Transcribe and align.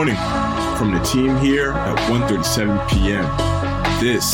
morning 0.00 0.16
from 0.78 0.92
the 0.92 1.00
team 1.00 1.36
here 1.36 1.72
at 1.72 1.98
1.37 2.10 2.88
p.m. 2.88 3.22
This 4.00 4.32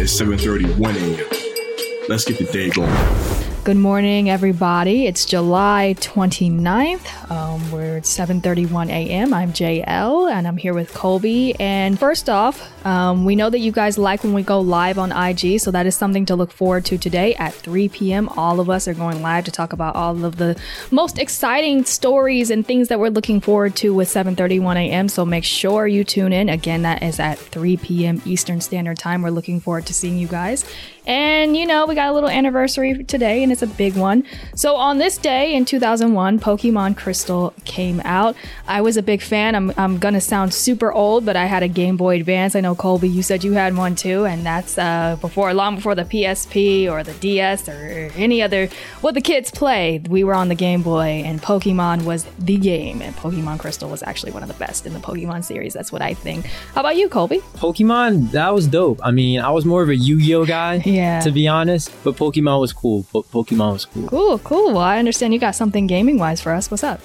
is 0.00 0.10
7.31 0.18 0.96
a.m. 0.96 2.08
Let's 2.08 2.24
get 2.24 2.38
the 2.38 2.50
day 2.50 2.70
going. 2.70 3.31
Good 3.64 3.76
morning, 3.76 4.28
everybody. 4.28 5.06
It's 5.06 5.24
July 5.24 5.94
29th. 6.00 7.30
Um, 7.30 7.70
we're 7.70 7.98
at 7.98 8.02
7:31 8.02 8.88
a.m. 8.90 9.32
I'm 9.32 9.52
JL, 9.52 10.28
and 10.28 10.48
I'm 10.48 10.56
here 10.56 10.74
with 10.74 10.92
Colby. 10.92 11.54
And 11.60 11.96
first 11.96 12.28
off, 12.28 12.84
um, 12.84 13.24
we 13.24 13.36
know 13.36 13.50
that 13.50 13.60
you 13.60 13.70
guys 13.70 13.98
like 13.98 14.24
when 14.24 14.32
we 14.32 14.42
go 14.42 14.60
live 14.60 14.98
on 14.98 15.12
IG, 15.12 15.60
so 15.60 15.70
that 15.70 15.86
is 15.86 15.94
something 15.94 16.26
to 16.26 16.34
look 16.34 16.50
forward 16.50 16.84
to 16.86 16.98
today 16.98 17.36
at 17.36 17.54
3 17.54 17.88
p.m. 17.90 18.28
All 18.30 18.58
of 18.58 18.68
us 18.68 18.88
are 18.88 18.94
going 18.94 19.22
live 19.22 19.44
to 19.44 19.52
talk 19.52 19.72
about 19.72 19.94
all 19.94 20.24
of 20.24 20.38
the 20.38 20.60
most 20.90 21.20
exciting 21.20 21.84
stories 21.84 22.50
and 22.50 22.66
things 22.66 22.88
that 22.88 22.98
we're 22.98 23.10
looking 23.10 23.40
forward 23.40 23.76
to 23.76 23.94
with 23.94 24.08
7:31 24.08 24.74
a.m. 24.74 25.08
So 25.08 25.24
make 25.24 25.44
sure 25.44 25.86
you 25.86 26.02
tune 26.02 26.32
in. 26.32 26.48
Again, 26.48 26.82
that 26.82 27.04
is 27.04 27.20
at 27.20 27.38
3 27.38 27.76
p.m. 27.76 28.22
Eastern 28.26 28.60
Standard 28.60 28.98
Time. 28.98 29.22
We're 29.22 29.30
looking 29.30 29.60
forward 29.60 29.86
to 29.86 29.94
seeing 29.94 30.18
you 30.18 30.26
guys. 30.26 30.64
And 31.06 31.56
you 31.56 31.66
know, 31.66 31.86
we 31.86 31.94
got 31.94 32.10
a 32.10 32.12
little 32.12 32.28
anniversary 32.28 33.04
today, 33.04 33.44
it's 33.52 33.62
a 33.62 33.66
big 33.66 33.96
one. 33.96 34.24
So, 34.54 34.74
on 34.76 34.98
this 34.98 35.16
day 35.18 35.54
in 35.54 35.64
2001, 35.64 36.40
Pokemon 36.40 36.96
Crystal 36.96 37.52
came 37.64 38.00
out. 38.04 38.34
I 38.66 38.80
was 38.80 38.96
a 38.96 39.02
big 39.02 39.22
fan. 39.22 39.54
I'm, 39.54 39.72
I'm 39.76 39.98
gonna 39.98 40.20
sound 40.20 40.52
super 40.54 40.92
old, 40.92 41.24
but 41.24 41.36
I 41.36 41.44
had 41.46 41.62
a 41.62 41.68
Game 41.68 41.96
Boy 41.96 42.16
Advance. 42.16 42.56
I 42.56 42.60
know, 42.60 42.74
Colby, 42.74 43.08
you 43.08 43.22
said 43.22 43.44
you 43.44 43.52
had 43.52 43.76
one 43.76 43.94
too, 43.94 44.24
and 44.26 44.44
that's 44.44 44.78
uh, 44.78 45.16
before, 45.20 45.52
long 45.54 45.76
before 45.76 45.94
the 45.94 46.04
PSP 46.04 46.90
or 46.90 47.02
the 47.02 47.14
DS 47.14 47.68
or 47.68 48.10
any 48.16 48.42
other 48.42 48.68
what 49.00 49.14
the 49.14 49.20
kids 49.20 49.50
play. 49.50 50.00
We 50.08 50.24
were 50.24 50.34
on 50.34 50.48
the 50.48 50.54
Game 50.54 50.82
Boy, 50.82 51.22
and 51.24 51.40
Pokemon 51.42 52.04
was 52.04 52.24
the 52.38 52.56
game, 52.56 53.02
and 53.02 53.14
Pokemon 53.16 53.58
Crystal 53.58 53.88
was 53.88 54.02
actually 54.02 54.32
one 54.32 54.42
of 54.42 54.48
the 54.48 54.54
best 54.54 54.86
in 54.86 54.92
the 54.92 54.98
Pokemon 55.00 55.44
series. 55.44 55.74
That's 55.74 55.92
what 55.92 56.02
I 56.02 56.14
think. 56.14 56.46
How 56.74 56.80
about 56.80 56.96
you, 56.96 57.08
Colby? 57.08 57.38
Pokemon, 57.56 58.30
that 58.32 58.54
was 58.54 58.66
dope. 58.66 59.00
I 59.02 59.10
mean, 59.10 59.40
I 59.40 59.50
was 59.50 59.64
more 59.64 59.82
of 59.82 59.88
a 59.88 59.96
Yu 59.96 60.20
Gi 60.20 60.34
Oh 60.34 60.44
guy. 60.46 60.82
Yeah. 60.92 61.20
To 61.20 61.30
be 61.30 61.48
honest, 61.48 61.90
but 62.04 62.16
Pokemon 62.16 62.60
was 62.60 62.72
cool. 62.72 63.04
Pokemon 63.04 63.41
was 63.50 63.84
cool. 63.86 64.08
Cool, 64.08 64.38
cool. 64.40 64.68
Well, 64.68 64.78
I 64.78 64.98
understand 64.98 65.34
you 65.34 65.40
got 65.40 65.54
something 65.54 65.86
gaming 65.86 66.18
wise 66.18 66.40
for 66.40 66.52
us. 66.52 66.70
What's 66.70 66.84
up? 66.84 67.00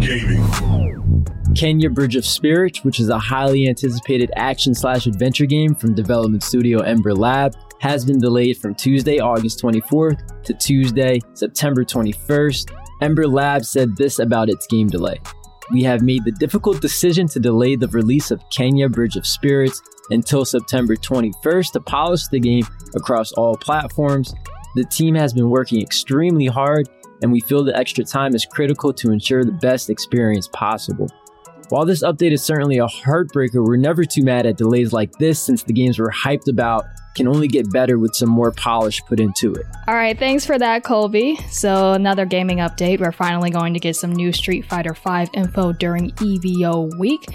Gaming. 0.00 0.42
Kena 1.54 1.94
Bridge 1.94 2.16
of 2.16 2.26
Spirits, 2.26 2.82
which 2.82 2.98
is 2.98 3.08
a 3.08 3.18
highly 3.18 3.68
anticipated 3.68 4.32
action 4.34 4.74
slash 4.74 5.06
adventure 5.06 5.46
game 5.46 5.74
from 5.74 5.94
development 5.94 6.42
studio 6.42 6.80
Ember 6.80 7.14
Lab, 7.14 7.54
has 7.78 8.04
been 8.04 8.18
delayed 8.18 8.58
from 8.58 8.74
Tuesday, 8.74 9.20
August 9.20 9.62
24th 9.62 10.42
to 10.42 10.54
Tuesday, 10.54 11.20
September 11.34 11.84
21st. 11.84 12.74
Ember 13.02 13.28
Lab 13.28 13.64
said 13.64 13.96
this 13.96 14.18
about 14.18 14.48
its 14.48 14.66
game 14.66 14.88
delay. 14.88 15.20
We 15.70 15.82
have 15.84 16.02
made 16.02 16.24
the 16.24 16.32
difficult 16.32 16.80
decision 16.80 17.28
to 17.28 17.40
delay 17.40 17.76
the 17.76 17.88
release 17.88 18.30
of 18.30 18.40
Kena 18.50 18.90
Bridge 18.90 19.16
of 19.16 19.26
Spirits 19.26 19.80
until 20.10 20.44
September 20.44 20.96
21st 20.96 21.72
to 21.72 21.80
polish 21.80 22.26
the 22.28 22.40
game 22.40 22.66
across 22.94 23.32
all 23.32 23.56
platforms. 23.56 24.34
The 24.74 24.84
team 24.84 25.14
has 25.14 25.32
been 25.32 25.50
working 25.50 25.80
extremely 25.80 26.46
hard, 26.46 26.88
and 27.22 27.30
we 27.30 27.40
feel 27.40 27.62
the 27.62 27.76
extra 27.76 28.04
time 28.04 28.34
is 28.34 28.44
critical 28.44 28.92
to 28.94 29.12
ensure 29.12 29.44
the 29.44 29.52
best 29.52 29.88
experience 29.88 30.48
possible. 30.52 31.08
While 31.70 31.86
this 31.86 32.02
update 32.02 32.32
is 32.32 32.42
certainly 32.42 32.78
a 32.78 32.86
heartbreaker, 32.86 33.66
we're 33.66 33.76
never 33.76 34.04
too 34.04 34.22
mad 34.22 34.46
at 34.46 34.56
delays 34.56 34.92
like 34.92 35.12
this 35.12 35.40
since 35.40 35.62
the 35.62 35.72
games 35.72 35.98
we're 35.98 36.10
hyped 36.10 36.48
about 36.48 36.86
can 37.14 37.28
only 37.28 37.48
get 37.48 37.70
better 37.72 37.98
with 37.98 38.14
some 38.14 38.28
more 38.28 38.50
polish 38.50 39.00
put 39.06 39.20
into 39.20 39.54
it. 39.54 39.66
All 39.86 39.94
right, 39.94 40.18
thanks 40.18 40.44
for 40.44 40.58
that, 40.58 40.82
Colby. 40.82 41.36
So, 41.48 41.92
another 41.92 42.26
gaming 42.26 42.58
update. 42.58 43.00
We're 43.00 43.12
finally 43.12 43.50
going 43.50 43.72
to 43.74 43.80
get 43.80 43.96
some 43.96 44.12
new 44.12 44.32
Street 44.32 44.64
Fighter 44.66 44.94
V 44.94 45.26
info 45.32 45.72
during 45.72 46.10
EVO 46.12 46.98
week. 46.98 47.26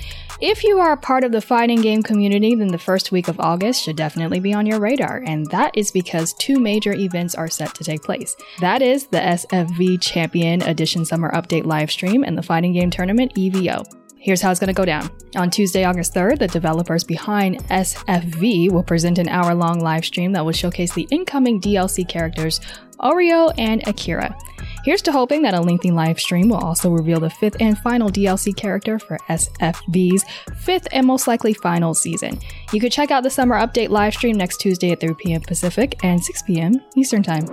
If 0.42 0.64
you 0.64 0.80
are 0.80 0.94
a 0.94 0.98
part 0.98 1.24
of 1.24 1.32
the 1.32 1.42
fighting 1.42 1.82
game 1.82 2.02
community, 2.02 2.56
then 2.56 2.68
the 2.68 2.78
first 2.78 3.12
week 3.12 3.28
of 3.28 3.40
August 3.40 3.84
should 3.84 3.98
definitely 3.98 4.40
be 4.40 4.54
on 4.54 4.66
your 4.66 4.80
radar, 4.80 5.22
and 5.26 5.46
that 5.48 5.72
is 5.76 5.92
because 5.92 6.34
two 6.34 6.60
major 6.60 6.94
events 6.94 7.36
are 7.36 7.50
set 7.50 7.74
to 7.76 7.84
take 7.84 8.04
place. 8.04 8.36
That 8.62 8.82
is 8.82 9.08
the 9.08 9.20
SFV 9.20 10.02
Champion 10.02 10.62
Edition 10.62 11.04
Summer 11.04 11.32
Update 11.32 11.64
livestream 11.64 12.26
and 12.26 12.38
the 12.38 12.44
fighting 12.44 12.74
game 12.74 12.90
tournament 12.90 13.34
EVO. 13.36 13.99
Here's 14.22 14.42
how 14.42 14.52
it's 14.52 14.60
going 14.60 14.68
to 14.68 14.74
go 14.74 14.84
down. 14.84 15.10
On 15.38 15.50
Tuesday, 15.50 15.86
August 15.86 16.14
3rd, 16.14 16.40
the 16.40 16.48
developers 16.48 17.06
behind 17.06 17.60
SFV 17.70 18.70
will 18.70 18.84
present 18.84 19.18
an 19.18 19.30
hour 19.30 19.56
long 19.56 19.80
live 19.80 20.04
stream 20.04 20.34
that 20.34 20.44
will 20.44 20.52
showcase 20.52 20.94
the 20.94 21.08
incoming 21.10 21.62
DLC 21.62 22.08
characters 22.08 22.60
Oro 23.00 23.50
and 23.52 23.88
Akira. 23.88 24.36
Here's 24.84 25.02
to 25.04 25.14
hoping 25.14 25.42
that 25.44 25.54
a 25.54 25.62
lengthy 25.62 25.92
live 25.92 26.20
stream 26.20 26.50
will 26.50 26.58
also 26.58 26.90
reveal 26.90 27.22
the 27.22 27.30
fifth 27.30 27.56
and 27.62 27.78
final 27.78 28.10
DLC 28.10 28.54
character 28.54 29.00
for 29.00 29.18
SFV's 29.30 30.26
fifth 30.58 30.88
and 30.92 31.08
most 31.08 31.26
likely 31.26 31.54
final 31.54 31.94
season. 31.94 32.40
You 32.74 32.82
could 32.82 32.92
check 32.92 33.12
out 33.12 33.24
the 33.24 33.30
summer 33.30 33.56
update 33.56 33.90
live 33.90 34.14
stream 34.14 34.36
next 34.36 34.58
Tuesday 34.58 34.92
at 34.92 35.00
3 35.00 35.14
p.m. 35.14 35.42
Pacific 35.42 35.98
and 36.04 36.22
6 36.22 36.42
p.m. 36.44 36.82
Eastern 36.96 37.24
Time. 37.24 37.46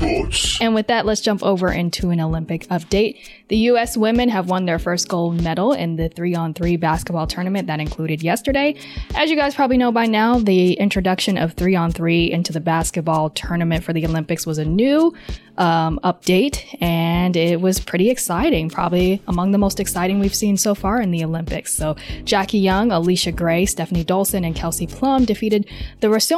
Sports. 0.00 0.58
And 0.60 0.74
with 0.74 0.86
that, 0.86 1.04
let's 1.04 1.20
jump 1.20 1.42
over 1.42 1.70
into 1.70 2.10
an 2.10 2.20
Olympic 2.20 2.66
update. 2.68 3.18
The 3.48 3.56
U.S. 3.56 3.96
women 3.96 4.28
have 4.28 4.48
won 4.48 4.64
their 4.64 4.78
first 4.78 5.08
gold 5.08 5.42
medal 5.42 5.72
in 5.72 5.96
the 5.96 6.08
three 6.08 6.34
on 6.34 6.54
three 6.54 6.76
basketball 6.76 7.26
tournament 7.26 7.66
that 7.66 7.80
included 7.80 8.22
yesterday. 8.22 8.76
As 9.14 9.30
you 9.30 9.36
guys 9.36 9.54
probably 9.54 9.76
know 9.76 9.92
by 9.92 10.06
now, 10.06 10.38
the 10.38 10.74
introduction 10.74 11.36
of 11.36 11.54
three 11.54 11.76
on 11.76 11.92
three 11.92 12.30
into 12.30 12.52
the 12.52 12.60
basketball 12.60 13.30
tournament 13.30 13.84
for 13.84 13.92
the 13.92 14.06
Olympics 14.06 14.46
was 14.46 14.58
a 14.58 14.64
new 14.64 15.12
um, 15.58 16.00
update, 16.02 16.64
and 16.80 17.36
it 17.36 17.60
was 17.60 17.78
pretty 17.80 18.08
exciting. 18.08 18.70
Probably 18.70 19.20
among 19.28 19.50
the 19.50 19.58
most 19.58 19.80
exciting 19.80 20.18
we've 20.18 20.34
seen 20.34 20.56
so 20.56 20.74
far 20.74 21.00
in 21.02 21.10
the 21.10 21.22
Olympics. 21.24 21.74
So, 21.74 21.96
Jackie 22.24 22.58
Young, 22.58 22.88
Allisha 22.88 23.34
Gray, 23.34 23.66
Stephanie 23.66 24.04
Dolson, 24.04 24.46
and 24.46 24.54
Kelsey 24.54 24.86
Plum 24.86 25.26
defeated 25.26 25.68
the 26.00 26.08
Russian 26.08 26.30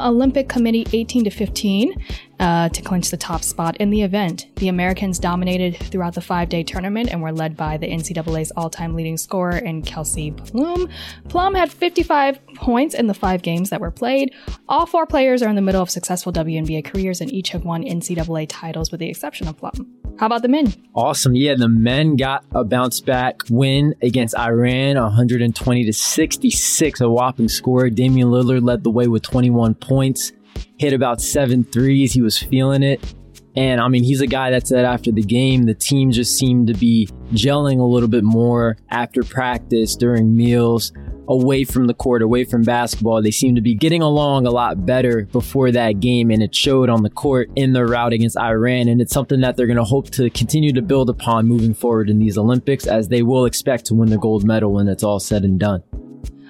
Olympic 0.00 0.48
Committee 0.48 0.86
18 0.92 1.24
to 1.24 1.30
15 1.30 1.94
uh, 2.40 2.68
to 2.70 2.82
clinch 2.82 3.09
the 3.10 3.16
top 3.16 3.42
spot 3.42 3.76
in 3.76 3.90
the 3.90 4.02
event. 4.02 4.46
The 4.56 4.68
Americans 4.68 5.18
dominated 5.18 5.76
throughout 5.76 6.14
the 6.14 6.20
five 6.20 6.48
day 6.48 6.62
tournament 6.62 7.10
and 7.10 7.22
were 7.22 7.32
led 7.32 7.56
by 7.56 7.76
the 7.76 7.86
NCAA's 7.86 8.52
all 8.56 8.70
time 8.70 8.94
leading 8.94 9.16
scorer 9.16 9.56
in 9.56 9.82
Kelsey 9.82 10.30
Plum. 10.30 10.88
Plum 11.28 11.54
had 11.54 11.70
55 11.70 12.44
points 12.54 12.94
in 12.94 13.06
the 13.06 13.14
five 13.14 13.42
games 13.42 13.70
that 13.70 13.80
were 13.80 13.90
played. 13.90 14.34
All 14.68 14.86
four 14.86 15.06
players 15.06 15.42
are 15.42 15.48
in 15.48 15.56
the 15.56 15.62
middle 15.62 15.82
of 15.82 15.90
successful 15.90 16.32
WNBA 16.32 16.84
careers 16.84 17.20
and 17.20 17.32
each 17.32 17.50
have 17.50 17.64
won 17.64 17.82
NCAA 17.82 18.46
titles 18.48 18.90
with 18.90 19.00
the 19.00 19.08
exception 19.08 19.48
of 19.48 19.56
Plum. 19.56 20.00
How 20.20 20.26
about 20.26 20.42
the 20.42 20.48
men? 20.48 20.74
Awesome. 20.94 21.34
Yeah, 21.34 21.54
the 21.54 21.66
men 21.66 22.16
got 22.16 22.44
a 22.52 22.62
bounce 22.62 23.00
back 23.00 23.40
win 23.48 23.94
against 24.02 24.36
Iran, 24.36 24.96
120 24.96 25.84
to 25.86 25.92
66, 25.94 27.00
a 27.00 27.08
whopping 27.08 27.48
score. 27.48 27.88
Damian 27.88 28.28
Lillard 28.28 28.62
led 28.62 28.84
the 28.84 28.90
way 28.90 29.08
with 29.08 29.22
21 29.22 29.76
points, 29.76 30.32
hit 30.78 30.92
about 30.92 31.20
seven 31.20 31.64
threes. 31.64 32.12
He 32.12 32.22
was 32.22 32.38
feeling 32.38 32.82
it. 32.82 33.14
And 33.56 33.80
I 33.80 33.88
mean, 33.88 34.04
he's 34.04 34.20
a 34.20 34.26
guy 34.26 34.50
that 34.50 34.68
said 34.68 34.84
after 34.84 35.10
the 35.10 35.22
game, 35.22 35.64
the 35.64 35.74
team 35.74 36.12
just 36.12 36.38
seemed 36.38 36.68
to 36.68 36.74
be 36.74 37.08
gelling 37.32 37.80
a 37.80 37.84
little 37.84 38.08
bit 38.08 38.22
more 38.22 38.76
after 38.90 39.24
practice, 39.24 39.96
during 39.96 40.36
meals, 40.36 40.92
away 41.26 41.64
from 41.64 41.86
the 41.86 41.94
court, 41.94 42.22
away 42.22 42.44
from 42.44 42.62
basketball. 42.62 43.20
They 43.20 43.32
seemed 43.32 43.56
to 43.56 43.62
be 43.62 43.74
getting 43.74 44.02
along 44.02 44.46
a 44.46 44.50
lot 44.50 44.86
better 44.86 45.26
before 45.32 45.72
that 45.72 45.98
game, 45.98 46.30
and 46.30 46.42
it 46.42 46.54
showed 46.54 46.88
on 46.88 47.02
the 47.02 47.10
court 47.10 47.50
in 47.56 47.72
their 47.72 47.86
rout 47.86 48.12
against 48.12 48.38
Iran. 48.38 48.86
And 48.86 49.00
it's 49.00 49.12
something 49.12 49.40
that 49.40 49.56
they're 49.56 49.66
going 49.66 49.76
to 49.76 49.84
hope 49.84 50.10
to 50.10 50.30
continue 50.30 50.72
to 50.72 50.82
build 50.82 51.10
upon 51.10 51.48
moving 51.48 51.74
forward 51.74 52.08
in 52.08 52.20
these 52.20 52.38
Olympics, 52.38 52.86
as 52.86 53.08
they 53.08 53.22
will 53.22 53.46
expect 53.46 53.86
to 53.86 53.94
win 53.94 54.10
the 54.10 54.18
gold 54.18 54.44
medal 54.44 54.72
when 54.72 54.86
it's 54.86 55.02
all 55.02 55.18
said 55.18 55.42
and 55.42 55.58
done. 55.58 55.82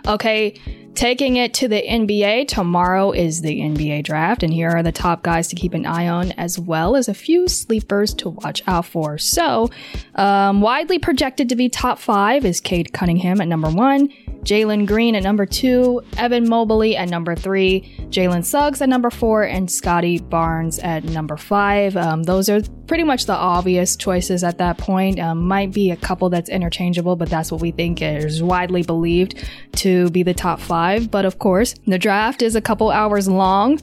Okay, 0.07 0.59
taking 1.01 1.37
it 1.37 1.55
to 1.55 1.67
the 1.67 1.81
NBA, 1.81 2.47
tomorrow 2.47 3.11
is 3.11 3.41
the 3.41 3.61
NBA 3.63 4.05
draft, 4.05 4.43
and 4.43 4.53
here 4.53 4.69
are 4.69 4.83
the 4.83 4.93
top 4.93 5.23
guys 5.23 5.49
to 5.49 5.57
keep 5.57 5.73
an 5.73 5.87
eye 5.87 6.07
on, 6.09 6.33
as 6.33 6.59
well 6.59 6.95
as 6.95 7.09
a 7.09 7.15
few 7.15 7.49
sleepers 7.49 8.13
to 8.13 8.29
watch 8.29 8.63
out 8.67 8.85
for. 8.85 9.17
So, 9.17 9.71
um, 10.17 10.61
widely 10.61 10.99
projected 10.99 11.49
to 11.49 11.57
be 11.57 11.71
top 11.71 11.99
five 11.99 12.45
is 12.45 12.61
Cade 12.61 12.93
Cunningham 12.93 13.41
at 13.41 13.49
number 13.49 13.71
one, 13.71 14.11
Jalen 14.45 14.87
Green 14.87 15.15
at 15.15 15.23
number 15.23 15.47
two, 15.47 16.03
Evan 16.17 16.49
Mobley 16.49 16.97
at 16.97 17.09
number 17.09 17.35
three, 17.35 17.95
Jalen 18.09 18.45
Suggs 18.45 18.81
at 18.81 18.89
number 18.89 19.11
four, 19.11 19.43
and 19.43 19.71
Scottie 19.71 20.19
Barnes 20.19 20.79
at 20.79 21.05
number 21.05 21.37
five. 21.37 21.97
Um, 21.97 22.23
those 22.23 22.49
are 22.49 22.63
pretty 22.87 23.05
much 23.05 23.27
the 23.27 23.35
obvious 23.35 23.97
choices 23.97 24.43
at 24.43 24.59
that 24.59 24.79
point. 24.79 25.21
Um, 25.21 25.47
might 25.47 25.73
be 25.73 25.91
a 25.91 25.97
couple 25.97 26.31
that's 26.31 26.49
interchangeable, 26.49 27.17
but 27.17 27.29
that's 27.29 27.53
what 27.53 27.61
we 27.61 27.71
think 27.71 28.03
is 28.03 28.43
widely 28.43 28.83
believed 28.83 29.35
to 29.77 30.11
be 30.11 30.23
the 30.23 30.35
top 30.35 30.59
five. 30.59 31.11
But 31.11 31.25
of 31.25 31.39
course, 31.39 31.75
the 31.87 31.99
draft 31.99 32.43
is 32.43 32.57
a 32.57 32.61
couple 32.61 32.91
hours 32.91 33.29
long. 33.29 33.81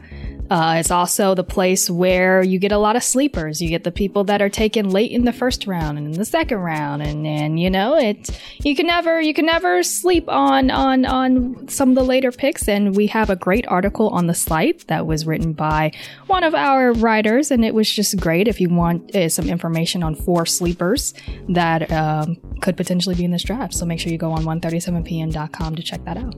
Uh, 0.49 0.77
it's 0.79 0.91
also 0.91 1.35
the 1.35 1.43
place 1.43 1.89
where 1.89 2.41
you 2.41 2.59
get 2.59 2.71
a 2.71 2.77
lot 2.77 2.95
of 2.95 3.03
sleepers. 3.03 3.61
You 3.61 3.69
get 3.69 3.83
the 3.83 3.91
people 3.91 4.23
that 4.25 4.41
are 4.41 4.49
taken 4.49 4.89
late 4.89 5.11
in 5.11 5.25
the 5.25 5.33
first 5.33 5.67
round 5.67 5.97
and 5.97 6.07
in 6.07 6.13
the 6.13 6.25
second 6.25 6.59
round, 6.59 7.01
and 7.01 7.27
and 7.27 7.59
you 7.59 7.69
know 7.69 7.95
it. 7.95 8.29
You 8.63 8.75
can 8.75 8.87
never 8.87 9.19
you 9.19 9.33
can 9.33 9.45
never 9.45 9.83
sleep 9.83 10.29
on 10.29 10.71
on 10.71 11.05
on 11.05 11.67
some 11.67 11.89
of 11.89 11.95
the 11.95 12.03
later 12.03 12.31
picks. 12.31 12.67
And 12.67 12.95
we 12.95 13.07
have 13.07 13.29
a 13.29 13.35
great 13.35 13.67
article 13.67 14.09
on 14.09 14.27
the 14.27 14.33
site 14.33 14.87
that 14.87 15.05
was 15.05 15.25
written 15.25 15.53
by 15.53 15.91
one 16.27 16.43
of 16.43 16.55
our 16.55 16.93
writers, 16.93 17.51
and 17.51 17.65
it 17.65 17.73
was 17.73 17.91
just 17.91 18.17
great. 18.17 18.47
If 18.47 18.61
you 18.61 18.69
want 18.69 19.15
uh, 19.15 19.29
some 19.29 19.49
information 19.49 20.03
on 20.03 20.15
four 20.15 20.45
sleepers 20.45 21.13
that 21.49 21.91
um, 21.91 22.37
could 22.61 22.77
potentially 22.77 23.15
be 23.15 23.25
in 23.25 23.31
this 23.31 23.43
draft, 23.43 23.73
so 23.73 23.85
make 23.85 23.99
sure 23.99 24.11
you 24.11 24.17
go 24.17 24.31
on 24.31 24.45
137pm.com 24.45 25.75
to 25.75 25.83
check 25.83 26.03
that 26.05 26.17
out. 26.17 26.35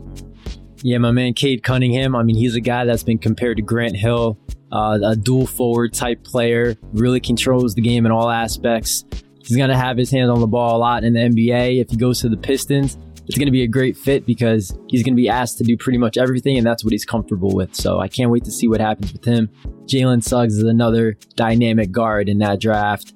Yeah, 0.81 0.97
my 0.97 1.11
man 1.11 1.33
Cade 1.33 1.63
Cunningham. 1.63 2.15
I 2.15 2.23
mean, 2.23 2.35
he's 2.35 2.55
a 2.55 2.61
guy 2.61 2.85
that's 2.85 3.03
been 3.03 3.17
compared 3.17 3.57
to 3.57 3.63
Grant 3.63 3.95
Hill, 3.95 4.37
uh, 4.71 4.99
a 5.03 5.15
dual 5.15 5.45
forward 5.45 5.93
type 5.93 6.23
player, 6.23 6.77
really 6.93 7.19
controls 7.19 7.75
the 7.75 7.81
game 7.81 8.05
in 8.05 8.11
all 8.11 8.29
aspects. 8.29 9.03
He's 9.43 9.57
going 9.57 9.69
to 9.69 9.77
have 9.77 9.97
his 9.97 10.11
hands 10.11 10.29
on 10.29 10.39
the 10.39 10.47
ball 10.47 10.77
a 10.77 10.79
lot 10.79 11.03
in 11.03 11.13
the 11.13 11.19
NBA. 11.19 11.81
If 11.81 11.89
he 11.89 11.97
goes 11.97 12.21
to 12.21 12.29
the 12.29 12.37
Pistons, 12.37 12.97
it's 13.25 13.37
going 13.37 13.47
to 13.47 13.51
be 13.51 13.63
a 13.63 13.67
great 13.67 13.97
fit 13.97 14.25
because 14.25 14.77
he's 14.87 15.03
going 15.03 15.13
to 15.13 15.21
be 15.21 15.29
asked 15.29 15.57
to 15.57 15.63
do 15.63 15.75
pretty 15.75 15.97
much 15.97 16.17
everything, 16.17 16.57
and 16.57 16.65
that's 16.65 16.83
what 16.83 16.93
he's 16.93 17.05
comfortable 17.05 17.53
with. 17.53 17.75
So 17.75 17.99
I 17.99 18.07
can't 18.07 18.31
wait 18.31 18.43
to 18.45 18.51
see 18.51 18.67
what 18.67 18.79
happens 18.79 19.11
with 19.11 19.25
him. 19.25 19.49
Jalen 19.85 20.23
Suggs 20.23 20.55
is 20.55 20.63
another 20.63 21.17
dynamic 21.35 21.91
guard 21.91 22.29
in 22.29 22.39
that 22.39 22.59
draft. 22.59 23.13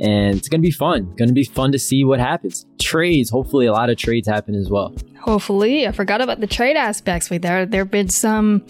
And 0.00 0.36
it's 0.36 0.48
going 0.48 0.60
to 0.60 0.66
be 0.66 0.72
fun. 0.72 1.14
Going 1.16 1.28
to 1.28 1.34
be 1.34 1.44
fun 1.44 1.70
to 1.72 1.78
see 1.78 2.04
what 2.04 2.18
happens. 2.18 2.66
Trades, 2.80 3.30
hopefully, 3.30 3.66
a 3.66 3.72
lot 3.72 3.90
of 3.90 3.96
trades 3.96 4.26
happen 4.26 4.54
as 4.54 4.68
well. 4.68 4.92
Hopefully, 5.24 5.86
I 5.88 5.92
forgot 5.92 6.20
about 6.20 6.40
the 6.40 6.46
trade 6.46 6.76
aspects. 6.76 7.30
Wait, 7.30 7.40
there 7.42 7.64
there 7.64 7.80
have 7.80 7.90
been 7.90 8.08
some 8.10 8.66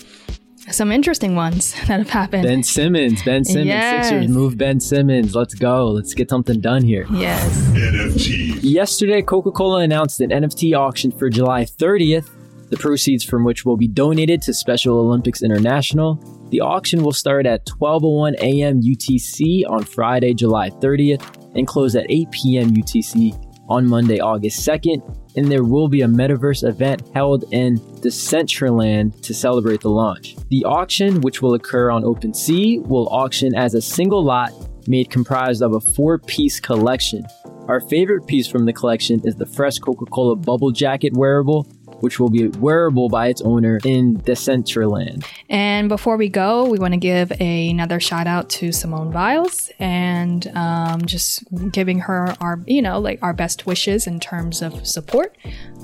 some 0.70 0.92
interesting 0.92 1.34
ones 1.34 1.72
that 1.88 1.98
have 1.98 2.10
happened. 2.10 2.44
Ben 2.44 2.62
Simmons, 2.62 3.22
Ben 3.24 3.44
Simmons, 3.44 3.66
Yes. 3.66 4.08
Sixers 4.08 4.28
move 4.28 4.56
Ben 4.56 4.78
Simmons. 4.80 5.34
Let's 5.34 5.54
go. 5.54 5.88
Let's 5.90 6.14
get 6.14 6.30
something 6.30 6.60
done 6.60 6.82
here. 6.84 7.06
Yes. 7.12 7.58
NFTs. 7.72 8.60
Yesterday, 8.62 9.20
Coca 9.20 9.50
Cola 9.50 9.80
announced 9.82 10.20
an 10.20 10.30
NFT 10.30 10.76
auction 10.78 11.10
for 11.10 11.28
July 11.28 11.64
30th, 11.64 12.30
the 12.70 12.76
proceeds 12.76 13.24
from 13.24 13.44
which 13.44 13.64
will 13.64 13.76
be 13.76 13.88
donated 13.88 14.40
to 14.42 14.54
Special 14.54 14.98
Olympics 14.98 15.42
International. 15.42 16.18
The 16.50 16.60
auction 16.60 17.02
will 17.02 17.12
start 17.12 17.46
at 17.46 17.66
12:01 17.66 18.34
a.m. 18.36 18.80
UTC 18.80 19.68
on 19.68 19.82
Friday, 19.82 20.34
July 20.34 20.70
30th, 20.70 21.56
and 21.56 21.66
close 21.66 21.96
at 21.96 22.06
8 22.08 22.30
p.m. 22.30 22.70
UTC 22.70 23.43
on 23.68 23.86
Monday, 23.86 24.20
August 24.20 24.66
2nd. 24.66 25.02
And 25.36 25.50
there 25.50 25.64
will 25.64 25.88
be 25.88 26.02
a 26.02 26.06
metaverse 26.06 26.66
event 26.68 27.02
held 27.14 27.44
in 27.50 27.78
Decentraland 28.00 29.20
to 29.22 29.34
celebrate 29.34 29.80
the 29.80 29.90
launch. 29.90 30.36
The 30.48 30.64
auction, 30.64 31.20
which 31.22 31.42
will 31.42 31.54
occur 31.54 31.90
on 31.90 32.02
OpenSea, 32.02 32.86
will 32.86 33.08
auction 33.08 33.54
as 33.54 33.74
a 33.74 33.82
single 33.82 34.24
lot 34.24 34.52
made 34.86 35.10
comprised 35.10 35.62
of 35.62 35.74
a 35.74 35.80
four-piece 35.80 36.60
collection. 36.60 37.24
Our 37.68 37.80
favorite 37.80 38.26
piece 38.26 38.46
from 38.46 38.66
the 38.66 38.72
collection 38.72 39.22
is 39.24 39.34
the 39.36 39.46
fresh 39.46 39.78
Coca 39.78 40.04
Cola 40.04 40.36
bubble 40.36 40.70
jacket 40.70 41.14
wearable, 41.14 41.66
which 42.00 42.18
will 42.20 42.30
be 42.30 42.48
wearable 42.48 43.08
by 43.08 43.28
its 43.28 43.40
owner 43.42 43.78
in 43.84 44.16
Decentraland. 44.18 45.24
And 45.48 45.88
before 45.88 46.16
we 46.16 46.28
go, 46.28 46.68
we 46.68 46.78
want 46.78 46.94
to 46.94 47.00
give 47.00 47.32
a, 47.40 47.70
another 47.70 48.00
shout 48.00 48.26
out 48.26 48.48
to 48.50 48.72
Simone 48.72 49.10
Biles 49.10 49.70
and 49.78 50.46
um, 50.54 51.04
just 51.06 51.44
giving 51.72 52.00
her 52.00 52.34
our, 52.40 52.60
you 52.66 52.82
know, 52.82 52.98
like 52.98 53.22
our 53.22 53.32
best 53.32 53.66
wishes 53.66 54.06
in 54.06 54.20
terms 54.20 54.62
of 54.62 54.86
support. 54.86 55.36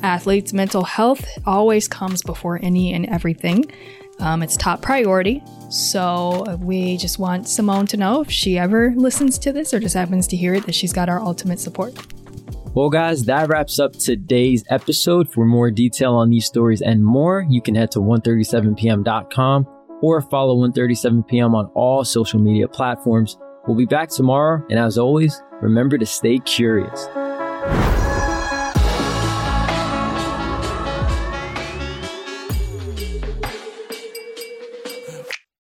Athletes' 0.03 0.53
mental 0.53 0.85
health 0.85 1.27
always 1.47 1.89
comes 1.89 2.23
before 2.23 2.59
any 2.63 2.93
and 2.93 3.07
everything. 3.07 3.71
Um, 4.21 4.43
it's 4.43 4.57
top 4.57 4.83
priority. 4.83 5.43
So 5.71 6.45
uh, 6.47 6.57
we 6.61 6.97
just 6.99 7.19
want 7.19 7.49
Simone 7.49 7.87
to 7.89 7.97
know 7.97 8.21
if 8.21 8.31
she 8.31 8.59
ever 8.59 8.93
listens 8.95 9.39
to 9.39 9.53
this 9.53 9.73
or 9.73 9.81
just 9.81 9.95
happens 9.95 10.27
to 10.29 10.37
hear 10.37 10.55
it 10.55 10.67
that 10.67 10.75
she's 10.75 10.93
got 10.93 11.09
our 11.09 11.21
ultimate 11.21 11.59
support. 11.59 11.95
Well, 12.73 12.89
guys, 12.89 13.25
that 13.25 13.49
wraps 13.49 13.81
up 13.81 13.95
today's 13.95 14.63
episode. 14.71 15.29
For 15.29 15.45
more 15.45 15.73
detail 15.73 16.15
on 16.15 16.31
these 16.31 16.47
stories 16.47 16.83
and 16.83 17.05
more, 17.05 17.45
you 17.49 17.61
can 17.61 17.75
head 17.75 17.91
to 17.93 17.99
137pm.com 17.99 19.67
or 20.01 20.21
follow 20.21 20.57
137pm 20.69 21.53
on 21.53 21.67
all 21.75 22.05
social 22.05 22.39
media 22.39 22.69
platforms. 22.69 23.37
We'll 23.67 23.77
be 23.77 23.87
back 23.87 24.09
tomorrow, 24.09 24.65
and 24.71 24.79
as 24.79 24.99
always, 24.99 25.43
remember 25.61 25.99
to 25.99 26.07
stay 26.07 26.39
curious. 26.39 27.09